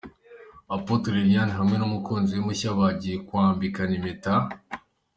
Apotre 0.75 1.11
Liliane 1.17 1.53
hamwe 1.59 1.75
n'umukunzi 1.77 2.31
we 2.37 2.41
mushya 2.47 2.69
bagiye 2.79 3.15
kwambikana 3.27 3.91
impeta. 3.99 4.33